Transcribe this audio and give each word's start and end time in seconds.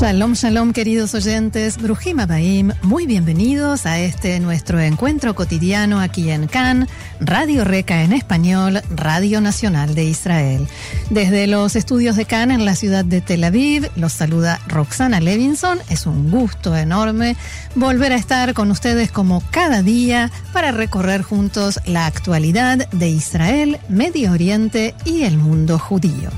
Shalom, 0.00 0.34
shalom, 0.34 0.72
queridos 0.72 1.12
oyentes. 1.14 1.76
Brujim 1.76 2.20
Abaim, 2.20 2.70
muy 2.82 3.04
bienvenidos 3.04 3.84
a 3.84 3.98
este 3.98 4.38
nuestro 4.38 4.78
encuentro 4.78 5.34
cotidiano 5.34 5.98
aquí 5.98 6.30
en 6.30 6.46
Cannes, 6.46 6.88
Radio 7.18 7.64
Reca 7.64 8.04
en 8.04 8.12
español, 8.12 8.80
Radio 8.90 9.40
Nacional 9.40 9.96
de 9.96 10.04
Israel. 10.04 10.68
Desde 11.10 11.48
los 11.48 11.74
estudios 11.74 12.14
de 12.14 12.26
Cannes 12.26 12.58
en 12.58 12.64
la 12.64 12.76
ciudad 12.76 13.04
de 13.04 13.20
Tel 13.20 13.42
Aviv, 13.42 13.90
los 13.96 14.12
saluda 14.12 14.60
Roxana 14.68 15.18
Levinson. 15.18 15.80
Es 15.90 16.06
un 16.06 16.30
gusto 16.30 16.76
enorme 16.76 17.36
volver 17.74 18.12
a 18.12 18.16
estar 18.16 18.54
con 18.54 18.70
ustedes 18.70 19.10
como 19.10 19.42
cada 19.50 19.82
día 19.82 20.30
para 20.52 20.70
recorrer 20.70 21.22
juntos 21.22 21.80
la 21.86 22.06
actualidad 22.06 22.88
de 22.90 23.08
Israel, 23.08 23.80
Medio 23.88 24.30
Oriente 24.30 24.94
y 25.04 25.24
el 25.24 25.38
mundo 25.38 25.76
judío. 25.76 26.30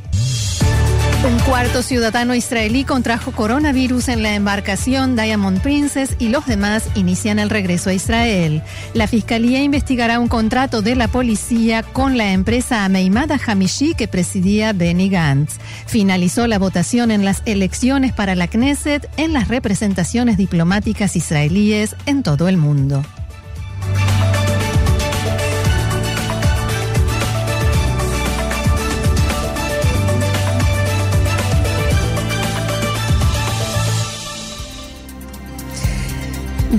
Un 1.25 1.39
cuarto 1.39 1.83
ciudadano 1.83 2.35
israelí 2.35 2.83
contrajo 2.83 3.31
coronavirus 3.31 4.09
en 4.09 4.23
la 4.23 4.35
embarcación 4.35 5.15
Diamond 5.15 5.61
Princess 5.61 6.17
y 6.19 6.27
los 6.27 6.45
demás 6.45 6.89
inician 6.95 7.39
el 7.39 7.49
regreso 7.49 7.89
a 7.89 7.93
Israel. 7.93 8.61
La 8.93 9.07
fiscalía 9.07 9.63
investigará 9.63 10.19
un 10.19 10.27
contrato 10.27 10.81
de 10.81 10.97
la 10.97 11.07
policía 11.07 11.81
con 11.81 12.17
la 12.17 12.33
empresa 12.33 12.83
Ameimada 12.83 13.39
Hamishi 13.47 13.93
que 13.93 14.09
presidía 14.09 14.73
Benny 14.73 15.07
Gantz. 15.07 15.59
Finalizó 15.85 16.45
la 16.47 16.59
votación 16.59 17.09
en 17.09 17.23
las 17.23 17.41
elecciones 17.45 18.11
para 18.11 18.35
la 18.35 18.49
Knesset 18.49 19.09
en 19.15 19.31
las 19.31 19.47
representaciones 19.47 20.35
diplomáticas 20.35 21.15
israelíes 21.15 21.95
en 22.05 22.23
todo 22.23 22.49
el 22.49 22.57
mundo. 22.57 23.01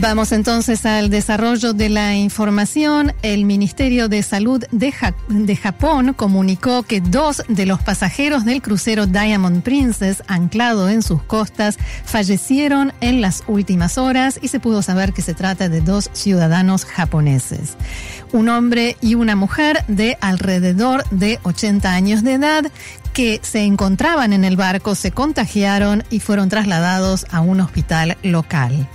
Vamos 0.00 0.32
entonces 0.32 0.86
al 0.86 1.08
desarrollo 1.08 1.72
de 1.72 1.88
la 1.88 2.16
información. 2.16 3.12
El 3.22 3.44
Ministerio 3.44 4.08
de 4.08 4.24
Salud 4.24 4.64
de, 4.72 4.90
Japón 5.56 6.14
comunicó 6.14 6.82
que 6.82 7.00
dos 7.00 7.44
de 7.46 7.64
los 7.64 7.80
pasajeros 7.80 8.44
del 8.44 8.60
crucero 8.60 9.06
Diamond 9.06 9.62
Princess, 9.62 10.24
anclado 10.26 10.88
en 10.88 11.00
sus 11.00 11.22
costas, 11.22 11.78
fallecieron 12.04 12.92
en 13.00 13.20
las 13.20 13.44
últimas 13.46 13.96
horas 13.96 14.40
y 14.42 14.48
se 14.48 14.58
pudo 14.58 14.82
saber 14.82 15.12
que 15.12 15.22
se 15.22 15.32
trata 15.32 15.68
de 15.68 15.80
dos 15.80 16.10
ciudadanos 16.12 16.84
japoneses. 16.86 17.76
Un 18.32 18.48
hombre 18.48 18.96
y 19.00 19.14
una 19.14 19.36
mujer 19.36 19.84
de 19.86 20.18
alrededor 20.20 21.08
de 21.10 21.38
80 21.44 21.92
años 21.92 22.24
de 22.24 22.32
edad 22.32 22.64
que 23.12 23.38
se 23.44 23.60
encontraban 23.60 24.32
en 24.32 24.42
el 24.42 24.56
barco 24.56 24.96
se 24.96 25.12
contagiaron 25.12 26.02
y 26.10 26.18
fueron 26.18 26.48
trasladados 26.48 27.26
a 27.30 27.40
un 27.40 27.60
hospital 27.60 28.18
local. 28.24 28.88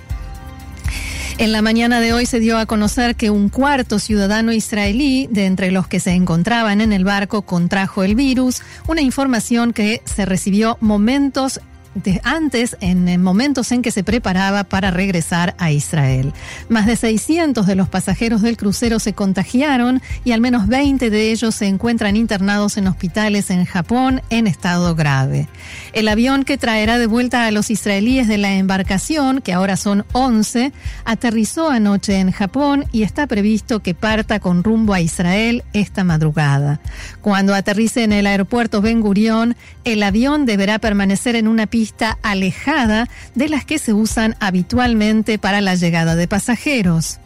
En 1.40 1.54
la 1.54 1.62
mañana 1.62 2.02
de 2.02 2.12
hoy 2.12 2.26
se 2.26 2.42
dio 2.42 2.58
a 2.58 2.66
conocer 2.66 3.16
que 3.16 3.30
un 3.30 3.48
cuarto 3.48 3.98
ciudadano 3.98 4.52
israelí, 4.52 5.30
de 5.32 5.46
entre 5.46 5.72
los 5.72 5.88
que 5.88 6.02
se 6.02 6.12
encontraban 6.12 6.82
en 6.82 6.92
el 6.92 7.06
barco, 7.06 7.44
contrajo 7.44 8.04
el 8.04 8.16
virus, 8.16 8.62
una 8.90 9.00
información 9.00 9.72
que 9.72 10.02
se 10.04 10.26
recibió 10.26 10.78
momentos 10.82 11.62
de 12.04 12.22
antes, 12.24 12.78
en 12.82 13.22
momentos 13.22 13.72
en 13.72 13.82
que 13.82 13.92
se 13.92 14.04
preparaba 14.04 14.64
para 14.64 14.92
regresar 14.92 15.56
a 15.58 15.72
Israel. 15.72 16.34
Más 16.70 16.86
de 16.86 16.96
600 16.96 17.68
de 17.68 17.76
los 17.76 17.90
pasajeros 17.90 18.42
del 18.42 18.58
crucero 18.58 19.00
se 19.00 19.14
contagiaron 19.14 20.02
y 20.24 20.32
al 20.32 20.42
menos 20.42 20.68
20 20.68 21.10
de 21.10 21.32
ellos 21.32 21.56
se 21.56 21.68
encuentran 21.68 22.16
internados 22.16 22.78
en 22.78 22.88
hospitales 22.88 23.50
en 23.50 23.66
Japón 23.66 24.22
en 24.30 24.48
estado 24.48 24.96
grave. 24.96 25.48
El 25.94 26.08
avión 26.08 26.44
que 26.44 26.58
traerá 26.58 26.98
de 26.98 27.08
vuelta 27.08 27.46
a 27.46 27.52
los 27.52 27.70
israelíes 27.70 28.28
de 28.28 28.38
la 28.38 28.54
embarcación, 28.54 29.42
que 29.42 29.54
ahora 29.54 29.78
son 29.78 30.06
11, 30.14 30.72
aterrizó 31.06 31.70
anoche 31.70 32.20
en 32.20 32.31
Japón 32.31 32.86
y 32.92 33.04
está 33.04 33.28
previsto 33.28 33.81
que 33.81 33.94
parta 33.94 34.40
con 34.40 34.64
rumbo 34.64 34.94
a 34.94 35.02
Israel 35.02 35.64
esta 35.74 36.04
madrugada. 36.04 36.80
Cuando 37.22 37.54
aterrice 37.54 38.04
en 38.04 38.14
el 38.14 38.28
aeropuerto 38.28 38.81
Ben 38.81 39.02
Gurion, 39.02 39.56
el 39.84 40.04
avión 40.04 40.46
deberá 40.46 40.80
permanecer 40.80 41.36
en 41.36 41.48
una 41.48 41.68
pista 41.68 41.89
alejada 42.22 43.08
de 43.36 43.50
las 43.50 43.66
que 43.66 43.80
se 43.80 43.94
usan 43.94 44.36
habitualmente 44.40 45.40
para 45.40 45.62
la 45.62 45.76
llegada 45.76 46.16
de 46.16 46.28
pasajeros. 46.28 47.20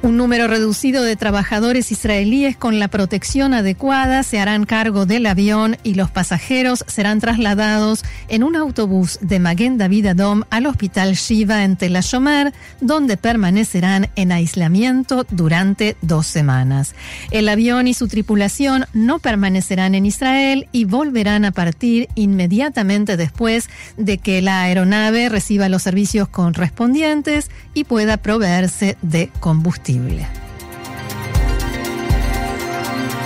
Un 0.00 0.16
número 0.16 0.46
reducido 0.46 1.02
de 1.02 1.16
trabajadores 1.16 1.90
israelíes 1.90 2.56
con 2.56 2.78
la 2.78 2.86
protección 2.86 3.52
adecuada 3.52 4.22
se 4.22 4.38
harán 4.38 4.64
cargo 4.64 5.06
del 5.06 5.26
avión 5.26 5.76
y 5.82 5.94
los 5.94 6.08
pasajeros 6.08 6.84
serán 6.86 7.18
trasladados 7.18 8.04
en 8.28 8.44
un 8.44 8.54
autobús 8.54 9.18
de 9.20 9.40
Maguen 9.40 9.76
David 9.76 10.06
Adom 10.06 10.44
al 10.50 10.66
hospital 10.66 11.14
Shiva 11.14 11.64
en 11.64 11.76
Tel 11.76 11.96
Ashomer, 11.96 12.52
donde 12.80 13.16
permanecerán 13.16 14.08
en 14.14 14.30
aislamiento 14.30 15.26
durante 15.30 15.96
dos 16.00 16.28
semanas. 16.28 16.94
El 17.32 17.48
avión 17.48 17.88
y 17.88 17.94
su 17.94 18.06
tripulación 18.06 18.84
no 18.92 19.18
permanecerán 19.18 19.96
en 19.96 20.06
Israel 20.06 20.68
y 20.70 20.84
volverán 20.84 21.44
a 21.44 21.50
partir 21.50 22.08
inmediatamente 22.14 23.16
después 23.16 23.68
de 23.96 24.18
que 24.18 24.42
la 24.42 24.62
aeronave 24.62 25.28
reciba 25.28 25.68
los 25.68 25.82
servicios 25.82 26.28
correspondientes 26.28 27.50
y 27.74 27.82
pueda 27.82 28.16
proveerse 28.16 28.96
de 29.02 29.28
combustible. 29.40 29.87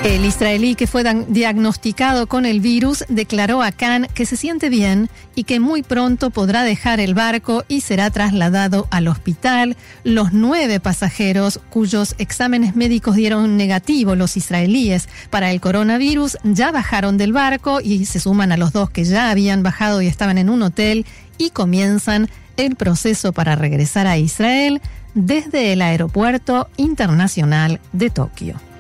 El 0.05 0.25
israelí 0.25 0.75
que 0.75 0.87
fue 0.87 1.05
diagnosticado 1.29 2.27
con 2.27 2.45
el 2.45 2.61
virus 2.61 3.05
declaró 3.09 3.63
a 3.63 3.73
Khan 3.73 4.09
que 4.15 4.27
se 4.27 4.37
siente 4.37 4.69
bien 4.69 5.09
y 5.35 5.45
que 5.45 5.61
muy 5.61 5.83
pronto 5.83 6.31
podrá 6.31 6.65
dejar 6.65 7.01
el 7.01 7.15
barco 7.15 7.65
y 7.67 7.81
será 7.83 8.11
trasladado 8.11 8.87
al 8.91 9.09
hospital. 9.09 9.77
Los 10.05 10.33
nueve 10.33 10.79
pasajeros 10.81 11.61
cuyos 11.71 12.17
exámenes 12.19 12.77
médicos 12.77 13.17
dieron 13.17 13.57
negativo, 13.57 14.15
los 14.17 14.37
israelíes, 14.37 15.09
para 15.31 15.51
el 15.51 15.61
coronavirus, 15.61 16.37
ya 16.43 16.73
bajaron 16.73 17.17
del 17.17 17.33
barco 17.33 17.81
y 17.81 18.05
se 18.05 18.21
suman 18.21 18.53
a 18.53 18.57
los 18.57 18.73
dos 18.73 18.91
que 18.91 19.05
ya 19.05 19.31
habían 19.31 19.63
bajado 19.63 20.03
y 20.03 20.07
estaban 20.07 20.39
en 20.39 20.51
un 20.51 20.63
hotel 20.63 21.07
y 21.39 21.51
comienzan 21.51 22.29
el 22.57 22.77
proceso 22.77 23.33
para 23.33 23.57
regresar 23.57 24.07
a 24.07 24.19
Israel 24.19 24.81
desde 25.15 25.73
el 25.73 25.83
Aeropuerto 25.83 26.69
Internacional 26.77 27.81
de 27.93 28.11
Tokio. 28.11 28.72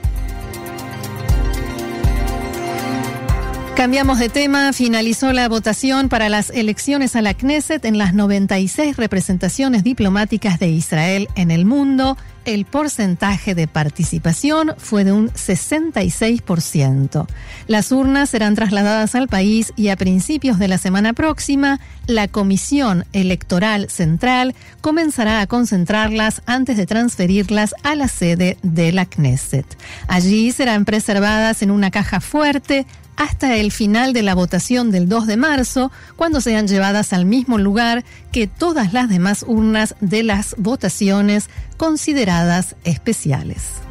Cambiamos 3.77 4.19
de 4.19 4.29
tema. 4.29 4.73
Finalizó 4.75 5.33
la 5.33 5.49
votación 5.49 6.11
para 6.11 6.29
las 6.29 6.51
elecciones 6.51 7.17
a 7.17 7.23
la 7.23 7.33
Knesset 7.33 7.85
en 7.87 7.97
las 7.97 8.13
96 8.13 8.97
representaciones 8.97 9.83
diplomáticas 9.83 10.59
de 10.61 10.69
Israel 10.69 11.29
en 11.37 11.51
el 11.51 11.65
mundo. 11.65 12.19
El 12.45 12.65
porcentaje 12.65 13.55
de 13.55 13.69
participación 13.69 14.75
fue 14.77 15.05
de 15.05 15.13
un 15.13 15.31
66%. 15.31 17.27
Las 17.67 17.93
urnas 17.93 18.31
serán 18.31 18.57
trasladadas 18.57 19.15
al 19.15 19.29
país 19.29 19.73
y 19.77 19.89
a 19.89 19.97
principios 19.97 20.59
de 20.59 20.67
la 20.69 20.77
semana 20.77 21.13
próxima, 21.13 21.81
la 22.07 22.27
Comisión 22.27 23.05
Electoral 23.13 23.89
Central 23.91 24.57
comenzará 24.81 25.41
a 25.41 25.47
concentrarlas 25.47 26.43
antes 26.47 26.77
de 26.77 26.87
transferirlas 26.87 27.77
a 27.85 27.95
la 27.95 28.09
sede 28.09 28.59
de 28.63 28.91
la 28.91 29.07
Knesset. 29.07 29.67
Allí 30.09 30.51
serán 30.51 30.85
preservadas 30.85 31.63
en 31.63 31.71
una 31.71 31.93
caja 31.93 32.21
fuerte 32.21 32.87
hasta 33.23 33.57
el 33.57 33.71
final 33.71 34.13
de 34.13 34.23
la 34.23 34.35
votación 34.35 34.91
del 34.91 35.09
2 35.09 35.27
de 35.29 35.37
marzo, 35.37 35.93
cuando 36.17 36.41
sean 36.41 36.67
llevadas 36.67 37.13
al 37.13 37.25
mismo 37.25 37.57
lugar 37.57 38.05
que 38.33 38.49
todas 38.49 38.93
las 38.93 39.09
demás 39.09 39.45
urnas 39.47 39.95
de 40.01 40.25
las 40.25 40.57
votaciones 40.59 41.49
consideradas 41.77 42.75
especiales. 42.85 43.83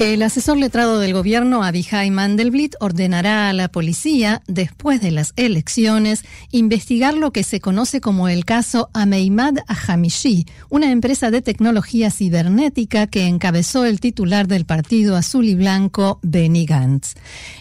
El 0.00 0.22
asesor 0.22 0.56
letrado 0.56 0.98
del 0.98 1.12
gobierno, 1.12 1.62
Abihai 1.62 2.10
Mandelblit, 2.10 2.74
ordenará 2.80 3.50
a 3.50 3.52
la 3.52 3.68
policía, 3.68 4.40
después 4.46 5.02
de 5.02 5.10
las 5.10 5.34
elecciones, 5.36 6.24
investigar 6.52 7.12
lo 7.12 7.32
que 7.32 7.42
se 7.42 7.60
conoce 7.60 8.00
como 8.00 8.26
el 8.26 8.46
caso 8.46 8.88
Ameimad 8.94 9.58
Ahamishi, 9.66 10.46
una 10.70 10.90
empresa 10.90 11.30
de 11.30 11.42
tecnología 11.42 12.10
cibernética 12.10 13.08
que 13.08 13.26
encabezó 13.26 13.84
el 13.84 14.00
titular 14.00 14.48
del 14.48 14.64
partido 14.64 15.16
azul 15.16 15.44
y 15.44 15.54
blanco, 15.54 16.18
Benny 16.22 16.64
Gantz. 16.64 17.12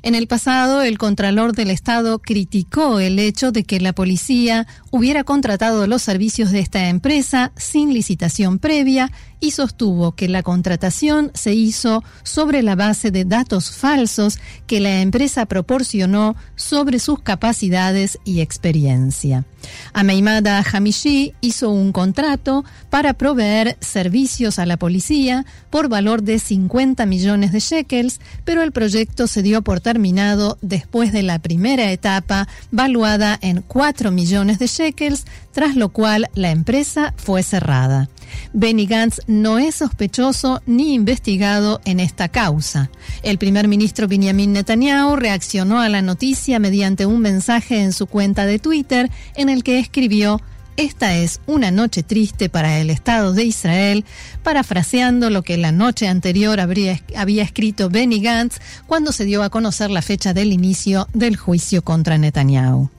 En 0.01 0.15
el 0.15 0.27
pasado, 0.27 0.81
el 0.81 0.97
Contralor 0.97 1.51
del 1.51 1.69
Estado 1.69 2.19
criticó 2.19 3.01
el 3.01 3.19
hecho 3.19 3.51
de 3.51 3.65
que 3.65 3.81
la 3.81 3.91
policía 3.91 4.65
hubiera 4.91 5.25
contratado 5.25 5.88
los 5.88 6.03
servicios 6.03 6.51
de 6.51 6.59
esta 6.59 6.88
empresa 6.88 7.51
sin 7.57 7.94
licitación 7.94 8.59
previa 8.59 9.12
y 9.39 9.51
sostuvo 9.51 10.13
que 10.13 10.27
la 10.27 10.44
contratación 10.44 11.31
se 11.33 11.53
hizo 11.53 12.03
sobre 12.24 12.62
la 12.62 12.75
base 12.75 13.12
de 13.12 13.25
datos 13.25 13.71
falsos 13.71 14.39
que 14.68 14.80
la 14.80 15.01
empresa 15.01 15.45
proporcionó 15.45 16.36
sobre 16.56 17.00
sus 17.00 17.19
capacidades 17.19 18.19
y 18.25 18.41
experiencia. 18.41 19.45
Ameimada 19.94 20.63
Hamishi 20.71 21.33
hizo 21.41 21.69
un 21.69 21.91
contrato 21.91 22.63
para 22.89 23.13
proveer 23.13 23.77
servicios 23.81 24.59
a 24.59 24.65
la 24.65 24.77
policía 24.77 25.45
por 25.69 25.89
valor 25.89 26.24
de 26.24 26.39
50 26.39 27.06
millones 27.06 27.51
de 27.51 27.59
shekels, 27.59 28.19
pero 28.45 28.63
el 28.63 28.71
proyecto 28.71 29.27
se 29.27 29.41
dio 29.41 29.62
por 29.62 29.80
terminado 29.81 30.57
después 30.62 31.12
de 31.12 31.24
la 31.24 31.39
primera 31.39 31.91
etapa, 31.91 32.47
valuada 32.71 33.38
en 33.41 33.62
4 33.62 34.12
millones 34.12 34.59
de 34.59 34.68
shekels, 34.68 35.25
tras 35.59 35.75
lo 35.75 35.89
cual 35.89 36.29
la 36.35 36.51
empresa 36.51 37.13
fue 37.17 37.44
cerrada. 37.44 38.07
Benny 38.53 38.85
Gantz 38.85 39.19
no 39.27 39.59
es 39.59 39.75
sospechoso 39.75 40.61
ni 40.65 40.94
investigado 40.94 41.81
en 41.83 42.00
esta 42.00 42.29
causa. 42.29 42.89
El 43.23 43.38
primer 43.38 43.67
ministro 43.67 44.07
Benjamin 44.07 44.53
Netanyahu 44.53 45.17
reaccionó 45.17 45.81
a 45.81 45.89
la 45.89 46.01
noticia 46.01 46.59
mediante 46.59 47.06
un 47.06 47.19
mensaje 47.19 47.81
en 47.81 47.91
su 47.91 48.07
cuenta 48.07 48.45
de 48.45 48.57
Twitter 48.57 49.11
en 49.35 49.50
el 49.50 49.63
que 49.63 49.79
escribió 49.79 50.39
esta 50.77 51.17
es 51.17 51.41
una 51.45 51.71
noche 51.71 52.03
triste 52.03 52.47
para 52.47 52.79
el 52.79 52.89
Estado 52.89 53.33
de 53.33 53.44
Israel, 53.44 54.05
parafraseando 54.44 55.29
lo 55.29 55.41
que 55.41 55.57
la 55.57 55.73
noche 55.73 56.07
anterior 56.07 56.62
habría, 56.62 57.01
había 57.17 57.44
escrito 57.44 57.89
Benny 57.89 58.21
Gantz 58.21 58.59
cuando 58.88 59.12
se 59.12 59.25
dio 59.25 59.44
a 59.44 59.50
conocer 59.50 59.91
la 59.91 60.01
fecha 60.01 60.33
del 60.33 60.53
inicio 60.53 61.09
del 61.12 61.35
juicio 61.35 61.81
contra 61.81 62.17
Netanyahu. 62.17 62.89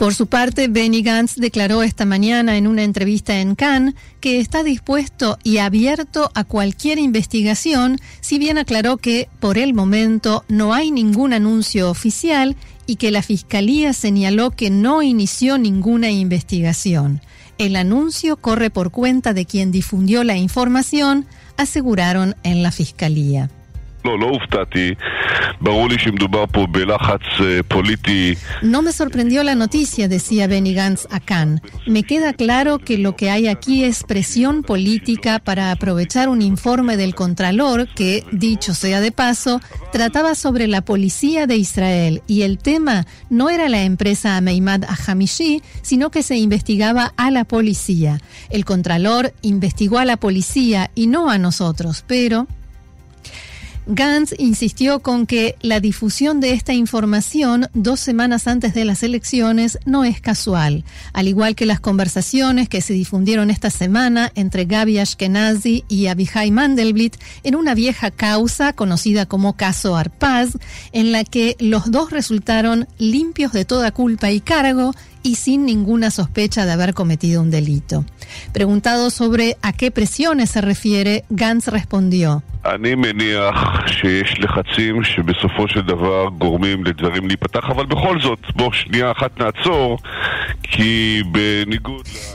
Por 0.00 0.14
su 0.14 0.28
parte, 0.28 0.68
Benny 0.68 1.02
Gantz 1.02 1.34
declaró 1.36 1.82
esta 1.82 2.06
mañana 2.06 2.56
en 2.56 2.66
una 2.66 2.84
entrevista 2.84 3.38
en 3.38 3.54
Cannes 3.54 3.94
que 4.20 4.40
está 4.40 4.62
dispuesto 4.62 5.36
y 5.44 5.58
abierto 5.58 6.30
a 6.34 6.44
cualquier 6.44 6.98
investigación, 6.98 7.98
si 8.22 8.38
bien 8.38 8.56
aclaró 8.56 8.96
que 8.96 9.28
por 9.40 9.58
el 9.58 9.74
momento 9.74 10.42
no 10.48 10.72
hay 10.72 10.90
ningún 10.90 11.34
anuncio 11.34 11.90
oficial 11.90 12.56
y 12.86 12.96
que 12.96 13.10
la 13.10 13.20
Fiscalía 13.20 13.92
señaló 13.92 14.52
que 14.52 14.70
no 14.70 15.02
inició 15.02 15.58
ninguna 15.58 16.10
investigación. 16.10 17.20
El 17.58 17.76
anuncio 17.76 18.38
corre 18.38 18.70
por 18.70 18.92
cuenta 18.92 19.34
de 19.34 19.44
quien 19.44 19.70
difundió 19.70 20.24
la 20.24 20.38
información, 20.38 21.26
aseguraron 21.58 22.36
en 22.42 22.62
la 22.62 22.72
Fiscalía. 22.72 23.50
No 28.62 28.82
me 28.82 28.92
sorprendió 28.92 29.42
la 29.42 29.54
noticia, 29.54 30.08
decía 30.08 30.46
Benny 30.46 30.74
Gantz 30.74 31.06
a 31.10 31.20
Khan. 31.20 31.60
Me 31.86 32.02
queda 32.02 32.32
claro 32.32 32.78
que 32.78 32.98
lo 32.98 33.16
que 33.16 33.30
hay 33.30 33.46
aquí 33.46 33.84
es 33.84 34.04
presión 34.04 34.62
política 34.62 35.38
para 35.38 35.70
aprovechar 35.70 36.28
un 36.28 36.42
informe 36.42 36.96
del 36.96 37.14
Contralor 37.14 37.88
que, 37.94 38.24
dicho 38.32 38.74
sea 38.74 39.00
de 39.00 39.12
paso, 39.12 39.60
trataba 39.92 40.34
sobre 40.34 40.66
la 40.66 40.82
policía 40.82 41.46
de 41.46 41.56
Israel 41.56 42.22
y 42.26 42.42
el 42.42 42.58
tema 42.58 43.06
no 43.28 43.50
era 43.50 43.68
la 43.68 43.82
empresa 43.82 44.36
Ameimad 44.36 44.84
Ahamishi, 44.84 45.62
sino 45.82 46.10
que 46.10 46.22
se 46.22 46.36
investigaba 46.36 47.12
a 47.16 47.30
la 47.30 47.44
policía. 47.44 48.20
El 48.50 48.64
Contralor 48.64 49.34
investigó 49.42 49.98
a 49.98 50.04
la 50.04 50.16
policía 50.16 50.90
y 50.94 51.06
no 51.06 51.30
a 51.30 51.38
nosotros, 51.38 52.04
pero 52.06 52.46
Gantz 53.86 54.34
insistió 54.38 55.00
con 55.00 55.26
que 55.26 55.56
la 55.62 55.80
difusión 55.80 56.40
de 56.40 56.52
esta 56.52 56.72
información 56.72 57.68
dos 57.74 57.98
semanas 57.98 58.46
antes 58.46 58.74
de 58.74 58.84
las 58.84 59.02
elecciones 59.02 59.78
no 59.84 60.04
es 60.04 60.20
casual, 60.20 60.84
al 61.12 61.28
igual 61.28 61.54
que 61.56 61.66
las 61.66 61.80
conversaciones 61.80 62.68
que 62.68 62.82
se 62.82 62.92
difundieron 62.92 63.50
esta 63.50 63.70
semana 63.70 64.30
entre 64.34 64.66
Gaby 64.66 64.98
Ashkenazi 64.98 65.84
y 65.88 66.06
Abihai 66.06 66.50
Mandelblit 66.50 67.16
en 67.42 67.56
una 67.56 67.74
vieja 67.74 68.10
causa 68.10 68.74
conocida 68.74 69.26
como 69.26 69.56
caso 69.56 69.96
Arpaz, 69.96 70.50
en 70.92 71.10
la 71.10 71.24
que 71.24 71.56
los 71.58 71.90
dos 71.90 72.10
resultaron 72.10 72.86
limpios 72.98 73.52
de 73.52 73.64
toda 73.64 73.92
culpa 73.92 74.30
y 74.30 74.40
cargo 74.40 74.92
y 75.22 75.34
sin 75.36 75.64
ninguna 75.64 76.10
sospecha 76.10 76.64
de 76.64 76.72
haber 76.72 76.94
cometido 76.94 77.42
un 77.42 77.50
delito. 77.50 78.04
Preguntado 78.52 79.10
sobre 79.10 79.56
a 79.62 79.72
qué 79.72 79.90
presiones 79.90 80.50
se 80.50 80.60
refiere, 80.60 81.24
Gantz 81.30 81.68
respondió. 81.68 82.42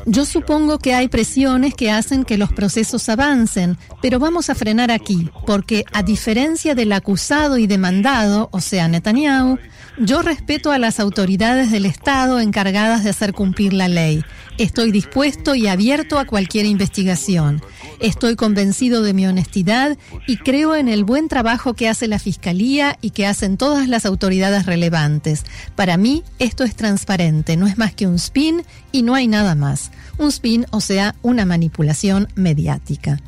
Yo 0.06 0.26
supongo 0.26 0.80
que 0.80 0.94
hay 0.94 1.08
presiones 1.08 1.76
que 1.76 1.92
hacen 1.92 2.26
que 2.26 2.38
los 2.38 2.52
procesos 2.52 3.08
avancen, 3.10 3.78
pero 4.02 4.20
vamos 4.20 4.50
a 4.50 4.56
frenar 4.56 4.92
aquí, 4.92 5.30
porque 5.46 5.86
a 5.94 6.02
diferencia 6.02 6.76
del 6.76 6.92
acusado 6.92 7.58
y 7.58 7.68
demandado, 7.68 8.50
o 8.52 8.62
sea, 8.62 8.88
Netanyahu, 8.88 9.60
yo 9.98 10.22
respeto 10.22 10.72
a 10.72 10.80
las 10.80 11.00
autoridades 11.00 11.72
del 11.72 11.86
Estado 11.86 12.40
encargadas 12.40 13.04
de 13.04 13.12
hacer 13.12 13.34
cumplir 13.34 13.74
la 13.74 13.88
ley. 13.88 14.24
Estoy 14.58 14.92
dispuesto 14.92 15.54
y 15.54 15.68
abierto 15.68 16.18
a 16.18 16.26
cualquier 16.26 16.66
investigación. 16.66 17.62
Estoy 18.00 18.38
convencido 18.38 19.04
de 19.04 19.14
mi 19.14 19.28
honestidad 19.28 19.98
y 20.28 20.38
creo 20.38 20.76
en 20.76 20.88
el 20.88 21.04
buen 21.04 21.28
trabajo 21.28 21.74
que 21.74 21.90
hace 21.90 22.08
la 22.08 22.20
Fiscalía 22.20 22.98
y 23.02 23.10
que 23.10 23.28
hacen 23.28 23.58
todas 23.58 23.90
las 23.90 24.06
autoridades 24.06 24.66
relevantes. 24.66 25.44
Para 25.76 25.98
mí 25.98 26.24
esto 26.40 26.64
es 26.64 26.76
transparente, 26.76 27.58
no 27.58 27.68
es 27.68 27.78
más 27.78 27.94
que 27.94 28.08
un 28.08 28.16
spin 28.16 28.64
y 28.94 29.02
no 29.02 29.14
hay 29.14 29.28
nada 29.28 29.56
más 29.56 29.92
un 30.18 30.30
spin, 30.30 30.66
o 30.72 30.82
sea, 30.82 31.16
una 31.22 31.46
manipulación 31.46 32.28
mediática. 32.36 33.20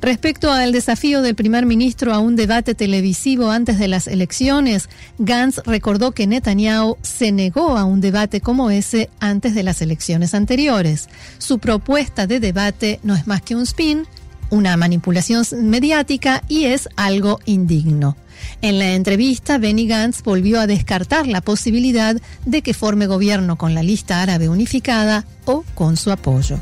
Respecto 0.00 0.52
al 0.52 0.72
desafío 0.72 1.22
del 1.22 1.34
primer 1.34 1.66
ministro 1.66 2.12
a 2.12 2.18
un 2.18 2.36
debate 2.36 2.74
televisivo 2.74 3.50
antes 3.50 3.78
de 3.78 3.88
las 3.88 4.06
elecciones, 4.06 4.88
Gantz 5.18 5.60
recordó 5.64 6.12
que 6.12 6.26
Netanyahu 6.26 6.96
se 7.02 7.32
negó 7.32 7.76
a 7.76 7.84
un 7.84 8.00
debate 8.00 8.40
como 8.40 8.70
ese 8.70 9.10
antes 9.20 9.54
de 9.54 9.62
las 9.62 9.80
elecciones 9.80 10.34
anteriores. 10.34 10.73
Su 11.38 11.60
propuesta 11.60 12.26
de 12.26 12.40
debate 12.40 12.98
no 13.04 13.14
es 13.14 13.28
más 13.28 13.42
que 13.42 13.54
un 13.54 13.62
spin, 13.62 14.06
una 14.50 14.76
manipulación 14.76 15.44
mediática 15.62 16.42
y 16.48 16.64
es 16.64 16.88
algo 16.96 17.38
indigno. 17.44 18.16
En 18.60 18.80
la 18.80 18.94
entrevista, 18.94 19.58
Benny 19.58 19.86
Gantz 19.86 20.22
volvió 20.24 20.60
a 20.60 20.66
descartar 20.66 21.28
la 21.28 21.40
posibilidad 21.40 22.16
de 22.44 22.62
que 22.62 22.74
forme 22.74 23.06
gobierno 23.06 23.56
con 23.56 23.74
la 23.74 23.84
lista 23.84 24.20
árabe 24.20 24.48
unificada 24.48 25.24
o 25.44 25.64
con 25.76 25.96
su 25.96 26.10
apoyo. 26.10 26.58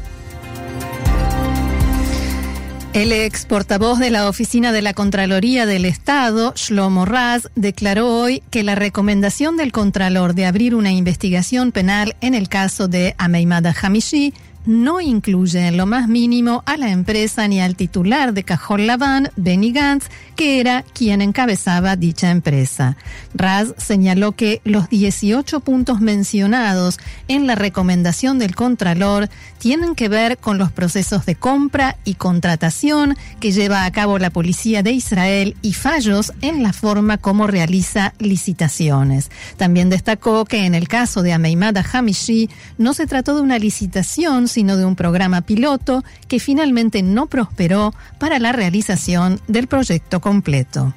El 2.93 3.11
ex 3.13 3.47
portavoz 3.47 3.99
de 3.99 4.11
la 4.11 4.29
Oficina 4.29 4.71
de 4.71 4.83
la 4.83 4.93
Contraloría 4.93 5.65
del 5.65 5.87
Estado, 5.87 6.53
Shlomo 6.55 7.07
Raz, 7.07 7.49
declaró 7.55 8.09
hoy 8.09 8.43
que 8.51 8.63
la 8.63 8.75
recomendación 8.75 9.57
del 9.57 9.73
Contralor 9.73 10.35
de 10.35 10.45
abrir 10.45 10.75
una 10.75 10.93
investigación 10.93 11.73
penal 11.73 12.17
en 12.21 12.35
el 12.35 12.51
caso 12.51 12.89
de 12.89 13.15
Ameimada 13.17 13.75
Hamishi 13.81 14.35
no 14.65 15.01
incluye 15.01 15.67
en 15.67 15.77
lo 15.77 15.87
más 15.87 16.09
mínimo 16.09 16.63
a 16.67 16.77
la 16.77 16.91
empresa 16.91 17.49
ni 17.49 17.61
al 17.61 17.77
titular 17.77 18.33
de 18.33 18.45
Cajol 18.45 18.87
Laván, 18.87 19.31
Benny 19.37 19.73
Gantz, 19.73 20.07
que 20.37 20.61
era 20.61 20.85
quien 20.95 21.23
encabezaba 21.23 21.97
dicha 21.97 22.31
empresa. 22.31 22.97
Raz 23.35 23.75
señaló 23.77 24.33
que 24.33 24.61
los 24.65 24.89
18 24.89 25.61
puntos 25.61 26.01
mencionados 26.01 26.99
en 27.29 27.47
la 27.47 27.55
recomendación 27.55 28.39
del 28.39 28.55
Contralor 28.55 29.29
tienen 29.59 29.95
que 29.95 30.09
ver 30.09 30.39
con 30.39 30.59
los 30.59 30.73
procesos 30.73 31.27
de 31.27 31.37
compra 31.37 31.97
y 32.05 32.15
contratación 32.15 33.17
que 33.41 33.53
lleva 33.53 33.85
a 33.85 33.93
cabo 33.93 34.19
la 34.19 34.31
Policía 34.31 34.83
de 34.83 34.93
Israel 34.93 35.57
y 35.63 35.73
fallos 35.75 36.33
en 36.41 36.63
la 36.63 36.73
forma 36.73 37.19
como 37.19 37.47
realiza 37.47 38.15
licitaciones. 38.19 39.31
También 39.57 39.91
destacó 39.91 40.45
que 40.45 40.67
en 40.67 40.75
el 40.75 40.89
caso 40.89 41.23
de 41.23 41.33
Ameimada 41.33 41.85
Hamishi 41.93 42.51
no 42.79 42.95
se 42.95 43.07
trató 43.07 43.35
de 43.35 43.43
una 43.43 43.59
licitación, 43.59 44.49
sino 44.53 44.77
de 44.77 44.85
un 44.85 44.95
programa 44.95 45.41
piloto 45.41 46.05
que 46.29 46.39
finalmente 46.39 47.03
no 47.03 47.27
prosperó 47.27 47.93
para 48.19 48.39
la 48.39 48.53
realización 48.53 49.41
del 49.49 49.67
proyecto 49.67 50.21
completo. 50.21 50.95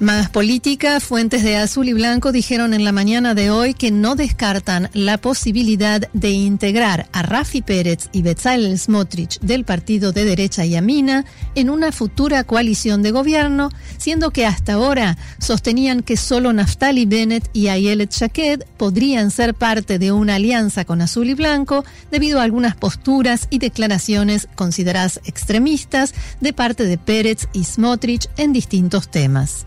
Más 0.00 0.30
política, 0.30 1.00
fuentes 1.00 1.42
de 1.42 1.56
Azul 1.56 1.88
y 1.88 1.92
Blanco 1.92 2.30
dijeron 2.30 2.72
en 2.72 2.84
la 2.84 2.92
mañana 2.92 3.34
de 3.34 3.50
hoy 3.50 3.74
que 3.74 3.90
no 3.90 4.14
descartan 4.14 4.90
la 4.92 5.18
posibilidad 5.18 6.08
de 6.12 6.30
integrar 6.30 7.08
a 7.10 7.22
Rafi 7.22 7.62
Pérez 7.62 8.08
y 8.12 8.22
Bezalel 8.22 8.78
Smotrich 8.78 9.40
del 9.40 9.64
partido 9.64 10.12
de 10.12 10.24
derecha 10.24 10.64
Yamina 10.64 11.24
en 11.56 11.68
una 11.68 11.90
futura 11.90 12.44
coalición 12.44 13.02
de 13.02 13.10
gobierno, 13.10 13.70
siendo 13.96 14.30
que 14.30 14.46
hasta 14.46 14.74
ahora 14.74 15.18
sostenían 15.40 16.04
que 16.04 16.16
solo 16.16 16.52
Naftali 16.52 17.04
Bennett 17.04 17.50
y 17.52 17.66
Ayelet 17.66 18.12
Shaked 18.12 18.66
podrían 18.76 19.32
ser 19.32 19.52
parte 19.52 19.98
de 19.98 20.12
una 20.12 20.36
alianza 20.36 20.84
con 20.84 21.00
Azul 21.00 21.28
y 21.28 21.34
Blanco 21.34 21.84
debido 22.12 22.38
a 22.38 22.44
algunas 22.44 22.76
posturas 22.76 23.48
y 23.50 23.58
declaraciones 23.58 24.46
consideradas 24.54 25.20
extremistas 25.24 26.14
de 26.40 26.52
parte 26.52 26.84
de 26.84 26.98
Pérez 26.98 27.48
y 27.52 27.64
Smotrich 27.64 28.28
en 28.36 28.52
distintos 28.52 29.10
temas. 29.10 29.66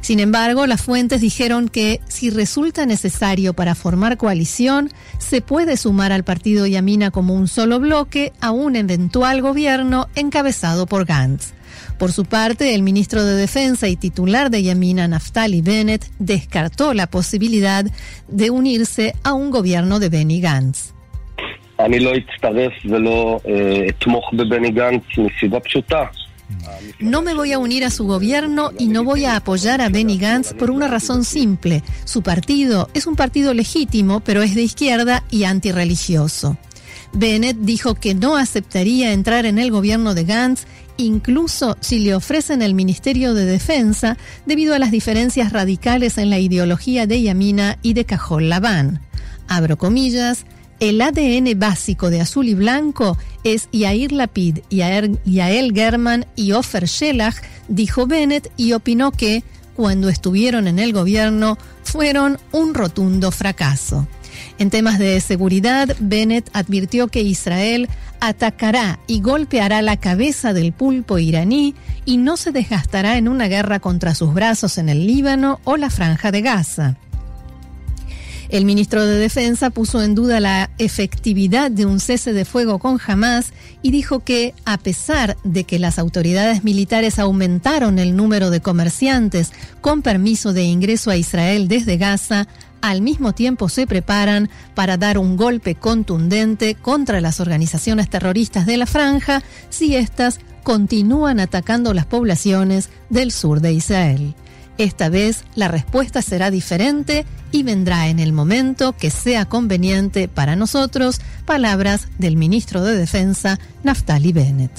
Sin 0.00 0.18
embargo, 0.18 0.66
las 0.66 0.82
fuentes 0.82 1.20
dijeron 1.20 1.68
que 1.68 2.00
si 2.08 2.30
resulta 2.30 2.86
necesario 2.86 3.52
para 3.52 3.74
formar 3.74 4.16
coalición, 4.16 4.90
se 5.18 5.42
puede 5.42 5.76
sumar 5.76 6.10
al 6.12 6.24
partido 6.24 6.66
Yamina 6.66 7.10
como 7.10 7.34
un 7.34 7.48
solo 7.48 7.78
bloque 7.80 8.32
a 8.40 8.50
un 8.50 8.76
eventual 8.76 9.42
gobierno 9.42 10.06
encabezado 10.14 10.86
por 10.86 11.04
Gantz. 11.04 11.52
Por 11.98 12.12
su 12.12 12.24
parte, 12.24 12.74
el 12.74 12.82
ministro 12.82 13.24
de 13.24 13.34
Defensa 13.34 13.88
y 13.88 13.96
titular 13.96 14.50
de 14.50 14.62
Yamina, 14.62 15.06
Naftali 15.06 15.60
Bennett, 15.60 16.06
descartó 16.18 16.94
la 16.94 17.06
posibilidad 17.06 17.84
de 18.28 18.50
unirse 18.50 19.14
a 19.22 19.34
un 19.34 19.50
gobierno 19.50 19.98
de 19.98 20.08
Benny 20.08 20.40
Gantz. 20.40 20.94
No 26.98 27.22
me 27.22 27.34
voy 27.34 27.52
a 27.52 27.58
unir 27.58 27.84
a 27.84 27.90
su 27.90 28.04
gobierno 28.04 28.72
y 28.78 28.88
no 28.88 29.04
voy 29.04 29.24
a 29.24 29.36
apoyar 29.36 29.80
a 29.80 29.88
Benny 29.88 30.18
Gantz 30.18 30.52
por 30.52 30.70
una 30.70 30.88
razón 30.88 31.24
simple. 31.24 31.82
Su 32.04 32.22
partido 32.22 32.88
es 32.94 33.06
un 33.06 33.16
partido 33.16 33.54
legítimo, 33.54 34.20
pero 34.20 34.42
es 34.42 34.54
de 34.54 34.62
izquierda 34.62 35.24
y 35.30 35.44
antirreligioso. 35.44 36.56
Bennett 37.12 37.56
dijo 37.58 37.94
que 37.94 38.14
no 38.14 38.36
aceptaría 38.36 39.12
entrar 39.12 39.46
en 39.46 39.58
el 39.58 39.70
gobierno 39.70 40.14
de 40.14 40.24
Gantz, 40.24 40.66
incluso 40.96 41.76
si 41.80 41.98
le 41.98 42.14
ofrecen 42.14 42.62
el 42.62 42.74
Ministerio 42.74 43.34
de 43.34 43.44
Defensa, 43.44 44.16
debido 44.46 44.74
a 44.74 44.78
las 44.78 44.90
diferencias 44.90 45.52
radicales 45.52 46.18
en 46.18 46.30
la 46.30 46.38
ideología 46.38 47.06
de 47.06 47.22
Yamina 47.22 47.78
y 47.82 47.94
de 47.94 48.04
Cajol 48.04 48.48
Labán. 48.48 49.00
Abro 49.48 49.76
comillas, 49.76 50.44
el 50.80 51.00
ADN 51.00 51.58
básico 51.58 52.10
de 52.10 52.20
azul 52.20 52.48
y 52.48 52.54
blanco 52.54 53.16
es 53.44 53.68
Yair 53.70 54.12
Lapid, 54.12 54.60
Yael 54.70 55.72
German 55.74 56.26
y 56.36 56.52
Ofer 56.52 56.86
Shelah, 56.86 57.34
dijo 57.68 58.06
Bennett 58.06 58.50
y 58.56 58.72
opinó 58.72 59.12
que, 59.12 59.44
cuando 59.76 60.08
estuvieron 60.08 60.66
en 60.66 60.78
el 60.78 60.92
gobierno, 60.92 61.58
fueron 61.84 62.38
un 62.52 62.74
rotundo 62.74 63.30
fracaso. 63.30 64.06
En 64.58 64.70
temas 64.70 64.98
de 64.98 65.20
seguridad, 65.20 65.94
Bennett 66.00 66.50
advirtió 66.52 67.08
que 67.08 67.22
Israel 67.22 67.88
atacará 68.20 68.98
y 69.06 69.20
golpeará 69.20 69.82
la 69.82 69.98
cabeza 69.98 70.52
del 70.52 70.72
pulpo 70.72 71.18
iraní 71.18 71.74
y 72.04 72.16
no 72.18 72.36
se 72.36 72.52
desgastará 72.52 73.16
en 73.16 73.28
una 73.28 73.48
guerra 73.48 73.80
contra 73.80 74.14
sus 74.14 74.32
brazos 74.32 74.78
en 74.78 74.88
el 74.88 75.06
Líbano 75.06 75.60
o 75.64 75.76
la 75.76 75.90
franja 75.90 76.30
de 76.30 76.42
Gaza. 76.42 76.96
El 78.50 78.64
ministro 78.64 79.06
de 79.06 79.16
Defensa 79.16 79.70
puso 79.70 80.02
en 80.02 80.16
duda 80.16 80.40
la 80.40 80.70
efectividad 80.78 81.70
de 81.70 81.86
un 81.86 82.00
cese 82.00 82.32
de 82.32 82.44
fuego 82.44 82.80
con 82.80 82.98
Hamas 83.06 83.52
y 83.80 83.92
dijo 83.92 84.20
que, 84.20 84.54
a 84.64 84.76
pesar 84.76 85.36
de 85.44 85.62
que 85.62 85.78
las 85.78 86.00
autoridades 86.00 86.64
militares 86.64 87.20
aumentaron 87.20 88.00
el 88.00 88.16
número 88.16 88.50
de 88.50 88.60
comerciantes 88.60 89.52
con 89.80 90.02
permiso 90.02 90.52
de 90.52 90.64
ingreso 90.64 91.12
a 91.12 91.16
Israel 91.16 91.68
desde 91.68 91.96
Gaza, 91.96 92.48
al 92.80 93.02
mismo 93.02 93.34
tiempo 93.34 93.68
se 93.68 93.86
preparan 93.86 94.50
para 94.74 94.96
dar 94.96 95.16
un 95.18 95.36
golpe 95.36 95.76
contundente 95.76 96.74
contra 96.74 97.20
las 97.20 97.38
organizaciones 97.38 98.10
terroristas 98.10 98.66
de 98.66 98.78
la 98.78 98.86
franja 98.86 99.44
si 99.68 99.94
éstas 99.94 100.40
continúan 100.64 101.38
atacando 101.38 101.94
las 101.94 102.06
poblaciones 102.06 102.90
del 103.10 103.30
sur 103.30 103.60
de 103.60 103.74
Israel. 103.74 104.34
Esta 104.80 105.10
vez 105.10 105.44
la 105.56 105.68
respuesta 105.68 106.22
será 106.22 106.50
diferente 106.50 107.26
y 107.52 107.64
vendrá 107.64 108.08
en 108.08 108.18
el 108.18 108.32
momento 108.32 108.96
que 108.96 109.10
sea 109.10 109.44
conveniente 109.44 110.26
para 110.26 110.56
nosotros, 110.56 111.20
palabras 111.44 112.08
del 112.16 112.38
ministro 112.38 112.82
de 112.82 112.96
Defensa, 112.96 113.58
Naftali 113.84 114.32
Bennett. 114.32 114.72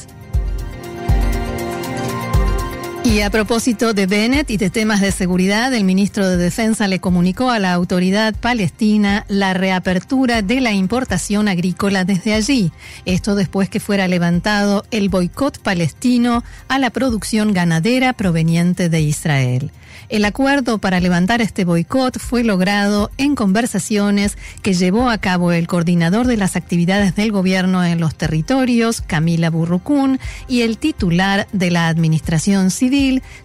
Y 3.04 3.22
a 3.22 3.32
propósito 3.32 3.96
de 3.96 4.06
Bennett 4.06 4.52
y 4.52 4.58
de 4.58 4.70
temas 4.70 5.02
de 5.02 5.12
seguridad, 5.12 5.74
el 5.74 5.84
ministro 5.84 6.30
de 6.30 6.38
Defensa 6.38 6.88
le 6.88 7.00
comunicó 7.00 7.50
a 7.50 7.58
la 7.58 7.74
autoridad 7.74 8.36
palestina 8.36 9.26
la 9.28 9.56
reapertura 9.56 10.44
de 10.44 10.62
la 10.62 10.72
importación 10.72 11.48
agrícola 11.48 12.06
desde 12.06 12.34
allí. 12.34 12.72
Esto 13.06 13.34
después 13.34 13.70
que 13.70 13.80
fuera 13.80 14.08
levantado 14.08 14.86
el 14.92 15.10
boicot 15.10 15.60
palestino 15.60 16.44
a 16.68 16.78
la 16.78 16.92
producción 16.92 17.54
ganadera 17.54 18.14
proveniente 18.14 18.88
de 18.88 19.02
Israel. 19.02 19.72
El 20.12 20.26
acuerdo 20.26 20.78
para 20.78 21.00
levantar 21.00 21.42
este 21.42 21.64
boicot 21.64 22.20
fue 22.20 22.44
logrado 22.44 23.12
en 23.18 23.34
conversaciones 23.34 24.38
que 24.62 24.74
llevó 24.74 25.10
a 25.10 25.18
cabo 25.20 25.54
el 25.54 25.68
coordinador 25.68 26.28
de 26.28 26.36
las 26.36 26.58
actividades 26.58 27.16
del 27.16 27.32
gobierno 27.32 27.86
en 27.86 28.02
los 28.02 28.16
territorios, 28.16 29.00
Camila 29.00 29.50
Burrucún, 29.50 30.20
y 30.50 30.64
el 30.64 30.78
titular 30.78 31.48
de 31.54 31.72
la 31.72 31.88
Administración 31.88 32.72
Civil, 32.72 32.91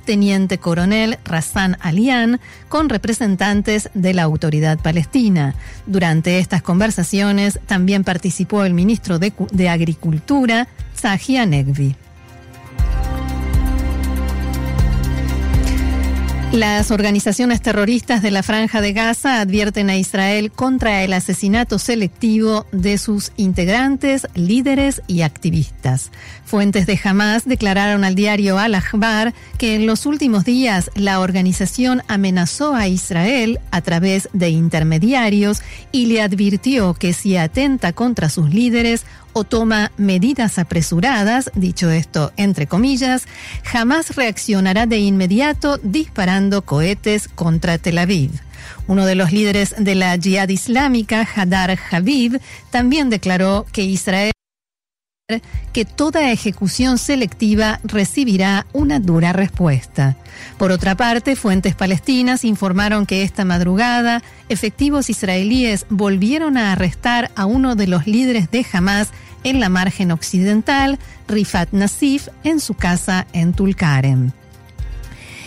teniente 0.05 0.59
coronel 0.59 1.19
Razan 1.25 1.77
Alian, 1.81 2.41
con 2.69 2.89
representantes 2.89 3.91
de 3.95 4.15
la 4.15 4.23
autoridad 4.25 4.79
palestina. 4.79 5.55
Durante 5.87 6.39
estas 6.39 6.63
conversaciones 6.63 7.59
también 7.67 8.05
participó 8.05 8.65
el 8.65 8.75
ministro 8.75 9.19
de, 9.19 9.69
Agricultura, 9.69 10.69
Zahi 10.95 11.47
Negvi. 11.47 11.97
Las 16.57 16.91
organizaciones 16.91 17.61
terroristas 17.61 18.23
de 18.23 18.31
la 18.31 18.43
Franja 18.43 18.81
de 18.81 18.95
Gaza 18.95 19.43
advierten 19.43 19.91
a 19.91 19.99
Israel 19.99 20.51
contra 20.51 21.05
el 21.05 21.13
asesinato 21.13 21.79
selectivo 21.79 22.65
de 22.73 22.97
sus 22.97 23.33
integrantes, 23.37 24.27
líderes 24.35 25.03
y 25.07 25.21
activistas. 25.21 26.11
Fuentes 26.47 26.87
de 26.87 26.99
Hamas 27.05 27.45
declararon 27.45 28.05
al 28.05 28.15
diario 28.15 28.59
Al-Ahbar 28.59 29.35
que 29.59 29.75
en 29.75 29.85
los 29.85 30.07
últimos 30.07 30.47
días 30.47 30.91
la 30.95 31.21
organización 31.21 32.03
amenazó 32.09 32.75
a 32.75 32.89
Israel 32.89 33.61
a 33.71 33.83
través 33.83 34.31
de 34.33 34.49
intermediarios 34.49 35.61
y 35.93 36.07
le 36.07 36.23
advirtió 36.23 36.95
que 36.95 37.13
si 37.13 37.37
atenta 37.37 37.93
contra 37.93 38.31
sus 38.31 38.49
líderes 38.49 39.05
o 39.37 39.45
toma 39.45 39.93
medidas 39.99 40.59
apresuradas, 40.59 41.51
dicho 41.55 41.91
esto 41.91 42.33
entre 42.39 42.67
comillas, 42.67 43.27
jamás 43.65 44.17
reaccionará 44.17 44.87
de 44.87 44.99
inmediato 44.99 45.79
disparando 45.83 46.63
cohetes 46.63 47.29
contra 47.29 47.77
Tel 47.77 47.99
Aviv. 47.99 48.31
Uno 48.87 49.05
de 49.05 49.15
los 49.15 49.33
líderes 49.33 49.75
de 49.77 49.95
la 49.95 50.17
Jihad 50.17 50.49
Islámica, 50.49 51.29
Hadar 51.37 51.79
Habib, 51.91 52.41
también 52.71 53.11
declaró 53.11 53.67
que 53.73 53.83
Israel 53.83 54.33
que 55.73 55.85
toda 55.85 56.31
ejecución 56.31 56.99
selectiva 56.99 57.81
recibirá 57.83 58.65
una 58.73 59.01
dura 59.01 59.33
respuesta. 59.33 60.17
Por 60.57 60.71
otra 60.71 60.95
parte, 60.95 61.35
fuentes 61.35 61.75
palestinas 61.75 62.45
informaron 62.45 63.07
que 63.07 63.25
esta 63.25 63.45
madrugada 63.45 64.23
efectivos 64.49 65.11
israelíes 65.11 65.85
volvieron 65.91 66.57
a 66.57 66.71
arrestar 66.71 67.33
a 67.35 67.45
uno 67.45 67.75
de 67.75 67.89
los 67.89 68.07
líderes 68.07 68.53
de 68.53 68.65
Hamas 68.73 69.11
en 69.47 69.61
la 69.61 69.69
margen 69.69 70.11
occidental, 70.11 70.99
Rifat 71.29 71.69
Nasif, 71.71 72.29
en 72.43 72.59
su 72.59 72.75
casa 72.75 73.29
en 73.33 73.53
Tulkarem. 73.53 74.33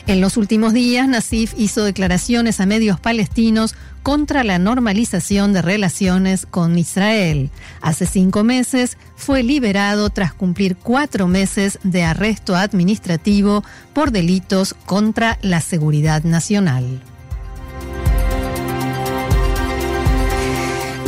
En 0.07 0.21
los 0.21 0.37
últimos 0.37 0.73
días, 0.73 1.07
Nasif 1.07 1.53
hizo 1.57 1.83
declaraciones 1.83 2.61
a 2.61 2.65
medios 2.65 2.99
palestinos 2.99 3.75
contra 4.01 4.45
la 4.45 4.57
normalización 4.57 5.51
de 5.51 5.61
relaciones 5.61 6.45
con 6.45 6.79
Israel. 6.79 7.49
Hace 7.81 8.05
cinco 8.05 8.45
meses 8.45 8.97
fue 9.17 9.43
liberado 9.43 10.09
tras 10.09 10.33
cumplir 10.33 10.77
cuatro 10.77 11.27
meses 11.27 11.77
de 11.83 12.03
arresto 12.03 12.55
administrativo 12.55 13.65
por 13.93 14.11
delitos 14.11 14.73
contra 14.85 15.37
la 15.41 15.59
seguridad 15.59 16.23
nacional. 16.23 17.01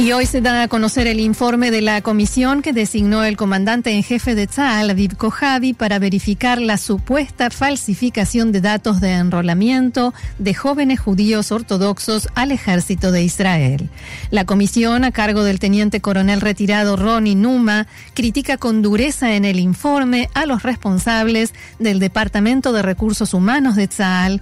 Y 0.01 0.13
hoy 0.13 0.25
se 0.25 0.41
da 0.41 0.63
a 0.63 0.67
conocer 0.67 1.05
el 1.05 1.19
informe 1.19 1.69
de 1.69 1.81
la 1.81 2.01
comisión 2.01 2.63
que 2.63 2.73
designó 2.73 3.23
el 3.23 3.37
comandante 3.37 3.91
en 3.91 4.01
jefe 4.01 4.33
de 4.33 4.47
Tzal, 4.47 4.89
Aviv 4.89 5.15
Kojavi, 5.15 5.73
para 5.73 5.99
verificar 5.99 6.59
la 6.59 6.79
supuesta 6.79 7.51
falsificación 7.51 8.51
de 8.51 8.61
datos 8.61 8.99
de 8.99 9.11
enrolamiento 9.11 10.15
de 10.39 10.55
jóvenes 10.55 10.99
judíos 10.99 11.51
ortodoxos 11.51 12.29
al 12.33 12.51
ejército 12.51 13.11
de 13.11 13.21
Israel. 13.23 13.91
La 14.31 14.43
comisión, 14.43 15.03
a 15.03 15.11
cargo 15.11 15.43
del 15.43 15.59
teniente 15.59 16.01
coronel 16.01 16.41
retirado 16.41 16.95
Ronnie 16.95 17.35
Numa, 17.35 17.85
critica 18.15 18.57
con 18.57 18.81
dureza 18.81 19.35
en 19.35 19.45
el 19.45 19.59
informe 19.59 20.29
a 20.33 20.47
los 20.47 20.63
responsables 20.63 21.53
del 21.77 21.99
Departamento 21.99 22.73
de 22.73 22.81
Recursos 22.81 23.35
Humanos 23.35 23.75
de 23.75 23.87
Tzal 23.87 24.41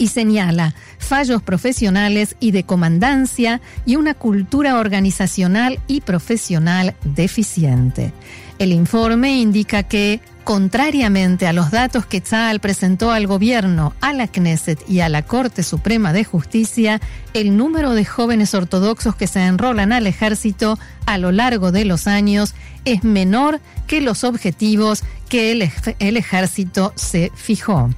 y 0.00 0.08
señala 0.08 0.74
fallos 0.98 1.42
profesionales 1.42 2.34
y 2.40 2.52
de 2.52 2.64
comandancia 2.64 3.60
y 3.84 3.96
una 3.96 4.14
cultura 4.14 4.78
organizacional 4.78 5.78
y 5.86 6.00
profesional 6.00 6.96
deficiente. 7.04 8.14
El 8.58 8.72
informe 8.72 9.38
indica 9.38 9.82
que, 9.82 10.20
contrariamente 10.44 11.46
a 11.46 11.52
los 11.52 11.70
datos 11.70 12.06
que 12.06 12.22
Tzal 12.22 12.60
presentó 12.60 13.10
al 13.12 13.26
gobierno, 13.26 13.92
a 14.00 14.14
la 14.14 14.26
Knesset 14.26 14.82
y 14.88 15.00
a 15.00 15.10
la 15.10 15.22
Corte 15.22 15.62
Suprema 15.62 16.14
de 16.14 16.24
Justicia, 16.24 16.98
el 17.34 17.58
número 17.58 17.92
de 17.92 18.06
jóvenes 18.06 18.54
ortodoxos 18.54 19.14
que 19.16 19.26
se 19.26 19.44
enrolan 19.44 19.92
al 19.92 20.06
ejército 20.06 20.78
a 21.04 21.18
lo 21.18 21.30
largo 21.30 21.72
de 21.72 21.84
los 21.84 22.06
años 22.06 22.54
es 22.86 23.04
menor 23.04 23.60
que 23.86 24.00
los 24.00 24.24
objetivos 24.24 25.04
que 25.28 25.52
el, 25.52 25.70
el 25.98 26.16
ejército 26.16 26.94
se 26.96 27.30
fijó. 27.34 27.90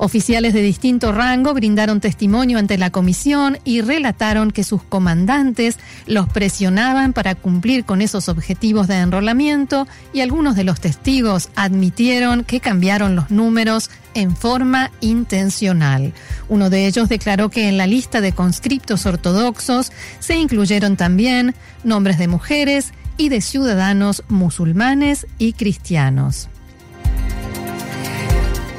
Oficiales 0.00 0.54
de 0.54 0.62
distinto 0.62 1.10
rango 1.10 1.54
brindaron 1.54 2.00
testimonio 2.00 2.58
ante 2.58 2.78
la 2.78 2.90
comisión 2.90 3.58
y 3.64 3.80
relataron 3.80 4.52
que 4.52 4.62
sus 4.62 4.80
comandantes 4.84 5.76
los 6.06 6.28
presionaban 6.28 7.12
para 7.12 7.34
cumplir 7.34 7.84
con 7.84 8.00
esos 8.00 8.28
objetivos 8.28 8.86
de 8.86 8.98
enrolamiento 8.98 9.88
y 10.12 10.20
algunos 10.20 10.54
de 10.54 10.62
los 10.62 10.80
testigos 10.80 11.48
admitieron 11.56 12.44
que 12.44 12.60
cambiaron 12.60 13.16
los 13.16 13.32
números 13.32 13.90
en 14.14 14.36
forma 14.36 14.92
intencional. 15.00 16.12
Uno 16.48 16.70
de 16.70 16.86
ellos 16.86 17.08
declaró 17.08 17.48
que 17.48 17.68
en 17.68 17.76
la 17.76 17.88
lista 17.88 18.20
de 18.20 18.32
conscriptos 18.32 19.04
ortodoxos 19.04 19.90
se 20.20 20.36
incluyeron 20.36 20.96
también 20.96 21.56
nombres 21.82 22.18
de 22.18 22.28
mujeres 22.28 22.92
y 23.16 23.30
de 23.30 23.40
ciudadanos 23.40 24.22
musulmanes 24.28 25.26
y 25.38 25.54
cristianos. 25.54 26.48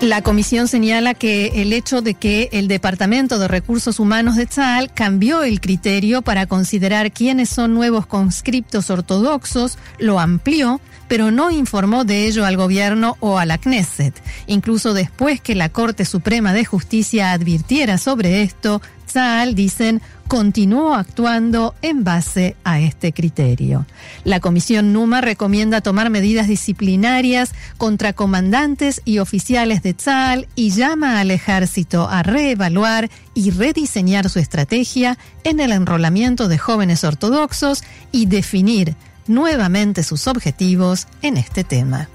La 0.02 0.22
comisión 0.22 0.70
señala 0.70 1.14
que 1.14 1.62
el 1.62 1.74
hecho 1.74 2.02
de 2.02 2.14
que 2.14 2.48
el 2.54 2.70
Departamento 2.70 3.38
de 3.38 3.50
Recursos 3.50 4.00
Humanos 4.00 4.38
de 4.38 4.46
Tzal 4.46 4.94
cambió 4.94 5.44
el 5.44 5.60
criterio 5.60 6.22
para 6.22 6.46
considerar 6.46 7.12
quiénes 7.12 7.50
son 7.50 7.74
nuevos 7.74 8.06
conscriptos 8.06 8.90
ortodoxos, 8.90 9.78
lo 9.98 10.22
amplió, 10.22 10.80
pero 11.10 11.32
no 11.32 11.52
informó 11.52 12.06
de 12.06 12.28
ello 12.28 12.46
al 12.46 12.56
gobierno 12.56 13.18
o 13.20 13.40
a 13.40 13.46
la 13.46 13.58
Knesset. 13.58 14.14
Incluso 14.48 14.94
después 14.94 15.42
que 15.42 15.56
la 15.56 15.68
Corte 15.68 16.06
Suprema 16.06 16.54
de 16.54 16.64
Justicia 16.64 17.34
advirtiera 17.34 17.98
sobre 17.98 18.44
esto, 18.44 18.82
Tzal, 19.08 19.56
dicen, 19.56 20.02
continuó 20.28 20.94
actuando 20.94 21.74
en 21.82 22.04
base 22.04 22.56
a 22.64 22.80
este 22.80 23.12
criterio. 23.12 23.88
La 24.24 24.40
Comisión 24.40 24.94
Numa 24.94 25.22
recomienda 25.22 25.82
tomar 25.82 26.12
medidas 26.12 26.48
disciplinarias 26.48 27.56
contra 27.78 28.14
comandantes 28.14 29.02
y 29.04 29.18
oficiales 29.18 29.82
de 29.82 29.96
Tzal 29.96 30.48
y 30.56 30.70
llama 30.70 31.20
al 31.20 31.32
ejército 31.32 32.08
a 32.08 32.22
reevaluar 32.22 33.10
y 33.34 33.50
rediseñar 33.50 34.30
su 34.30 34.38
estrategia 34.38 35.18
en 35.44 35.60
el 35.60 35.72
enrolamiento 35.72 36.48
de 36.48 36.60
jóvenes 36.60 37.04
ortodoxos 37.04 37.84
y 38.12 38.28
definir 38.28 38.96
nuevamente 39.30 40.04
sus 40.04 40.28
objetivos 40.28 41.08
en 41.22 41.38
este 41.38 41.64
tema. 41.64 42.10